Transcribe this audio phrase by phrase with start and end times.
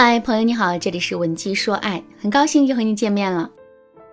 [0.00, 3.50] 嗨，朋友你好，这里是文姬说爱，很高兴又和你见面了。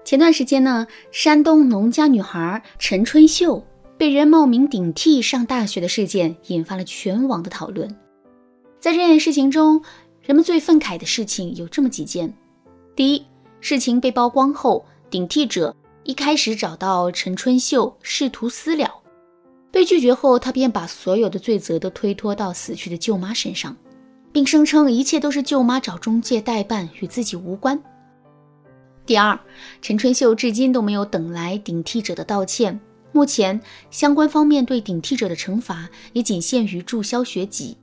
[0.03, 3.63] 前段时间呢，山东农家女孩陈春秀
[3.95, 7.87] 被人冒名顶替上大学的事件，引发了全网的讨论。
[8.79, 9.79] 在这件事情中，
[10.23, 12.33] 人们最愤慨的事情有这么几件：
[12.95, 13.23] 第一，
[13.61, 18.89] 事情被曝光后，顶替者一开始找到陈春秀试图私了，
[19.69, 23.77] 被拒绝后，他便把所有的罪责都推脱到死去的舅妈身上。
[24.35, 27.81] 并声称一切都是舅妈找中介代办，与自己无关。
[29.05, 29.39] 第二，
[29.81, 32.77] 陈春秀至今都没有等来顶替者的道歉。
[33.13, 33.57] 目前，
[33.89, 37.77] 相关方面对顶替者的惩罚也仅限于注销学籍。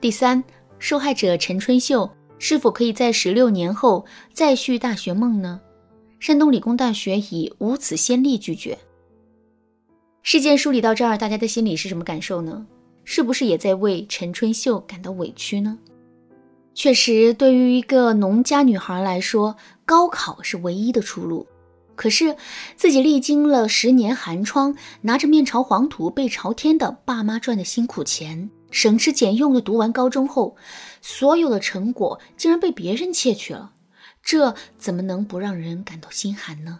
[0.00, 0.42] 第三，
[0.78, 5.60] 受害者陈春秀是否可以在十六年后再续大学梦呢？
[6.18, 8.78] 山东理工大学以无此先例拒绝。
[10.22, 12.66] 事件梳理到这儿，大家的心里是什么感受呢？
[13.12, 15.76] 是不是也在为陈春秀感到委屈呢？
[16.74, 21.44] 确实，对于一个农家女孩来说，高考是唯一的出路。
[21.96, 22.36] 可是，
[22.76, 30.54] 自己历经了十年寒窗，拿着面朝黄土背朝天的爸妈赚的辛苦钱，省吃俭用的读完高中后，
[31.02, 33.72] 所有的成果竟然被别人窃取了，
[34.22, 36.78] 这怎么能不让人感到心寒呢？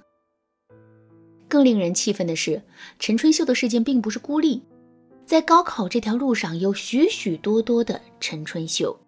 [1.48, 2.62] 更令人气愤的是，
[3.00, 4.62] 陈春秀的事件并不是孤立。
[5.30, 8.98] 在高考这条路上，有许许多多的陈春秀。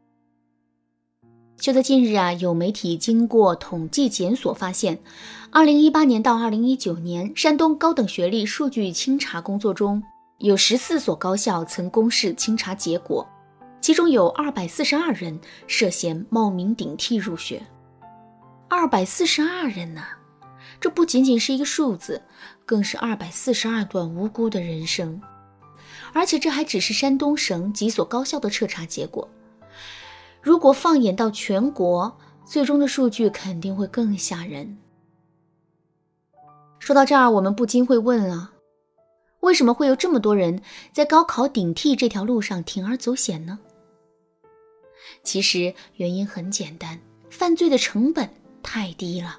[1.57, 5.03] 就在近日啊，有媒体经过统计检索发现，
[5.51, 10.01] 二零一八年到二零一九年，山东高等学历数据清查工作中，
[10.39, 13.29] 有十四所高校曾公示清查结果，
[13.81, 15.37] 其中有二百四十二人
[15.67, 17.61] 涉嫌冒名顶替入学。
[18.69, 20.05] 二百四十二人呢，
[20.81, 22.23] 这不仅仅是一个数字，
[22.65, 25.21] 更是二百四十二段无辜的人生。
[26.13, 29.29] 而且这还只是山东省几所高校的彻查结果，
[30.41, 34.77] 如果放眼到全国，最终的数据肯定会更吓人。
[36.79, 38.53] 说到这儿，我们不禁会问了：
[39.41, 40.61] 为什么会有这么多人
[40.93, 43.59] 在高考顶替这条路上铤而走险呢？
[45.23, 46.99] 其实原因很简单，
[47.31, 48.29] 犯罪的成本
[48.63, 49.39] 太低了。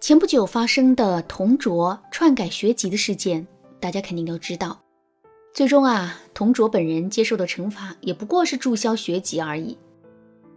[0.00, 3.46] 前不久发生的同卓篡改学籍的事件，
[3.78, 4.76] 大家肯定都知道。
[5.52, 9.76] 最终啊，同卓本人接受的惩罚也不过是注销学籍而已。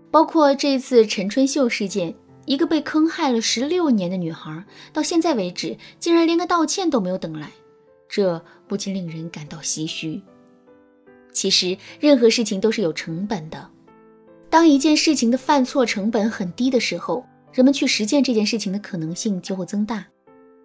[0.10, 4.64] 包括这次陈春秀事件，一个被坑害了十六年的女孩，
[4.94, 7.52] 到现在为止竟然连个道歉都没有等来，
[8.08, 10.22] 这不禁令人感到唏嘘。
[11.34, 13.70] 其实，任何事情都是有成本的。
[14.50, 20.06] 当一件事情的犯错成本很低的时候，人们去实践这件事情的可能性就会增大。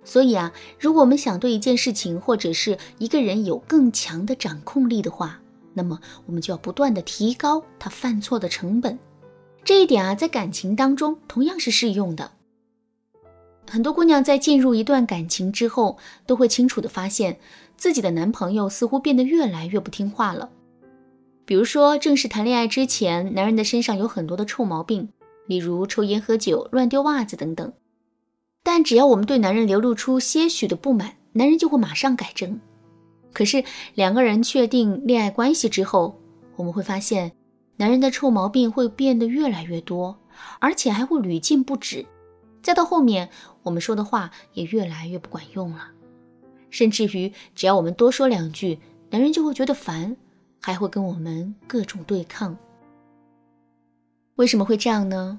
[0.03, 5.41] 所以啊，如果我们想对一件事情或者是一个人有更强的掌控力的话，
[5.75, 8.99] 那么我们就要不断的提高他犯错的成本。
[9.63, 12.33] 这一点啊，在感情当中同样是适用的。
[13.69, 15.97] 很多姑娘在进入一段感情之后，
[16.27, 17.39] 都会清楚的发现
[17.77, 20.49] 自己的男朋友似乎变得越来越不听话了。
[21.45, 25.09] 比如说，正式谈恋爱之前，男人的身上有很多的臭毛病，
[25.47, 27.73] 例如抽烟、喝酒、乱丢袜子等等。
[28.63, 32.61] 但只要我们对男人流露出些许的不满，男人就会马上改正。
[33.33, 33.63] 可是
[33.95, 36.19] 两个人确定恋爱关系之后，
[36.57, 37.33] 我们会发现，
[37.77, 40.19] 男人的臭毛病会变得越来越多，
[40.59, 42.05] 而且还会屡禁不止。
[42.63, 43.31] 再到后面，
[43.63, 45.89] 我们说的话也越来越不管用了，
[46.69, 48.79] 甚至于只要我们多说两句，
[49.09, 50.15] 男人就会觉得烦，
[50.61, 52.57] 还会跟我们各种对抗。
[54.37, 55.39] 为什么会这样呢？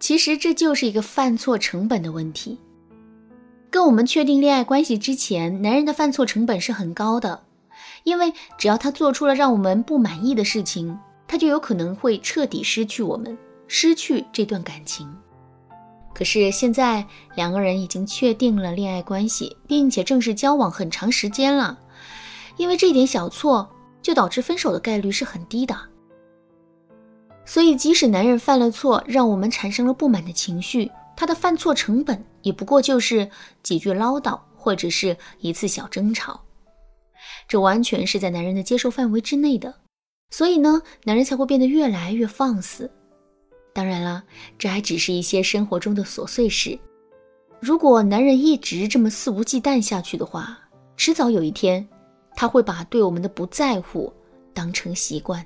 [0.00, 2.58] 其实这就是一个犯错成本的问题。
[3.70, 7.42] 跟我们确定恋爱关系之前，男人的犯错成本是很高的，
[8.04, 13.36] 因为只要他做出了让我们不满意的事情，他就有可能会彻底失去我们，
[13.66, 15.06] 失去这段感情。
[16.14, 21.78] 可是现在两个人已经确定了恋爱关系，并且正式交往很长时间了，
[22.56, 23.68] 因为这点小错
[24.00, 25.78] 就导致分手的概率是很低的。
[27.48, 33.26] 所以，即使男人犯了错，让我们产生了不满的情绪，他的犯错成本也不过就是
[33.62, 36.38] 几句唠叨，或者是一次小争吵，
[37.48, 39.74] 这完全是在男人的接受范围之内的。
[40.30, 42.90] 所以呢，男人才会变得越来越放肆。
[43.72, 44.22] 当然了，
[44.58, 46.78] 这还只是一些生活中的琐碎事。
[47.60, 50.58] 如果男人一直这么肆无忌惮下去的话，
[50.98, 51.88] 迟早有一天，
[52.36, 54.12] 他会把对我们的不在乎
[54.52, 55.42] 当成习惯。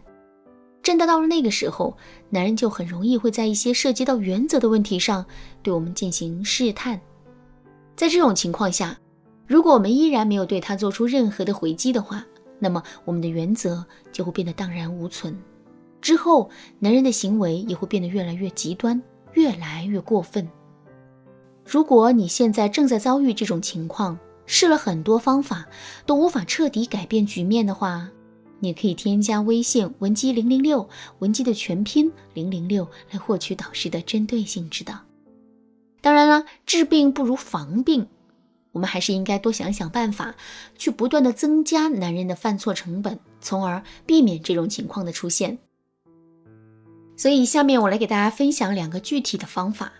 [0.82, 1.96] 真的到了那个时候，
[2.28, 5.24] 男人就很容易会在一些涉及到原则的问题上
[5.62, 7.00] 对我们进行试探。
[7.94, 8.98] 在这种情况下，
[9.46, 12.24] 如果我们依然没有对他做出任何的回击的话，
[12.58, 15.36] 那么我们的原则就会变得荡然无存。
[16.00, 16.50] 之后
[16.80, 19.00] 男人的行为也会变得越来越极端，
[19.34, 20.48] 越来越过分。
[21.64, 25.64] 如果你现在正在遭遇这种情况，试了很多方法
[26.04, 28.10] 都无法彻底改变局面的话，
[28.62, 30.88] 你可以添加微信文姬零零六，
[31.18, 35.00] 文姬的全拼零零六，来获取导师的针对性指导。
[36.00, 38.06] 当然了，治病不如防病，
[38.70, 40.36] 我们还是应该多想想办法，
[40.78, 45.58] 去不断的增加男人的犯错成本，从而避免这种情况的出现。
[47.16, 49.92] 所以，下面我来给大家分享两个具体的方法。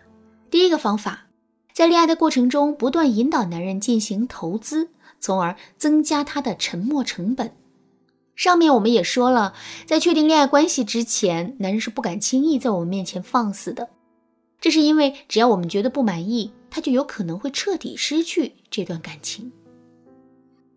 [0.53, 1.27] 第一个方法，
[1.73, 7.53] 在恋爱的过程中，不断引导男人进行投资，从而增加他的沉默成本。
[8.43, 9.55] 上面我们也说了，
[9.87, 13.89] 在确定恋爱关系之前，男人是不敢轻易在我们面前放肆的。
[14.61, 19.53] 这是因为，只要我们觉得不满意，他就有可能会彻底失去这段感情。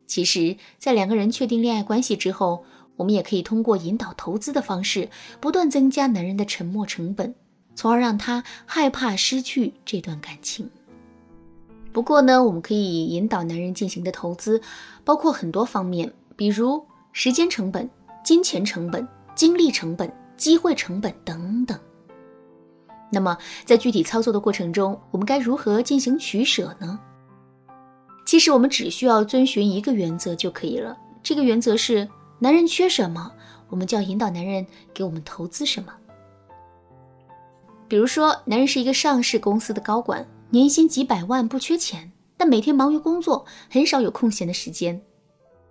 [0.06, 2.63] 其实，在两个人确定恋爱关系之后，
[2.97, 5.09] 我们也可以通过引导投资的方式，
[5.41, 7.33] 不断增加男人的沉默成本，
[7.73, 10.69] 从而让他害怕失去这段感情。
[11.91, 14.62] 不过呢，我们可以引导男人进行的投资，
[15.03, 16.85] 包括很多方面，比如
[17.17, 17.89] 时间成本、
[18.25, 21.79] 金钱成本、精力成本、机会成本等等。
[23.09, 27.00] 那么，在具体操作的过程中，我们该如何进行取舍呢？
[28.25, 30.97] 其实，我们只需要遵循一个原则就可以了。
[31.23, 32.06] 这个原则是：
[32.38, 33.31] 男人缺什么，
[33.69, 35.94] 我们就要引导男人给我们投资什么。
[37.88, 45.01] 比如说，男人是一个上市公司的高管，年薪几百万，不缺钱，但每天忙于工作，很少有空闲的时间。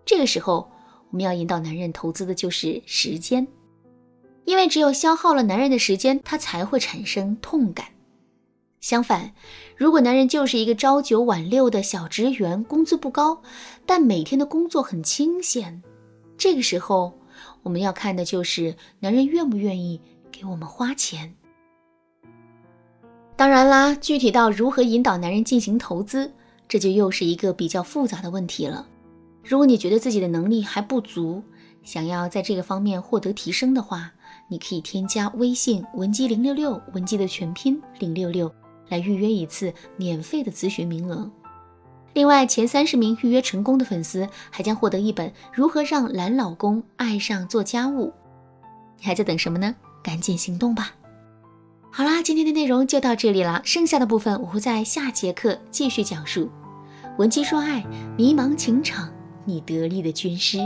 [0.06, 0.70] 这个时候，
[1.14, 3.46] 我们要引导男人投资的就是时间。
[4.44, 7.86] 因为只有消耗了男人的时间，他才会产生痛感。
[8.80, 9.32] 相反，
[9.76, 13.40] 如果男人就是一个朝九晚六的小职员，工资不高，
[13.86, 15.80] 但每天的工作很清闲，
[16.36, 17.16] 这个时候
[17.62, 20.00] 我们要看的就是男人愿不愿意
[20.32, 21.32] 给我们花钱。
[23.36, 26.34] 当然啦，具体到如何引导男人进行投资，
[26.66, 28.88] 这就又是一个比较复杂的问题了。
[29.44, 31.42] 如果你觉得自己的能力还不足，
[31.82, 34.10] 想要在这个方面获得提升的话，
[34.48, 38.50] 你可以添加微信文姬零六六，文姬的全拼零六六，
[38.88, 41.30] 来预约一次免费的咨询名额。
[42.14, 48.06] 另外，前三十名预约成功的粉丝还将获得一本《如何让懒老公爱上做家务》。
[48.98, 49.74] 你还在等什么呢？
[50.02, 50.92] 赶紧行动吧！
[51.90, 56.48] 好啦，今天的内容就到这里了，剩下的部分我会在下节课继续讲述。
[57.18, 57.84] 文姬说爱，
[58.16, 59.12] 迷茫情场，
[59.44, 60.58] 你得力的军师。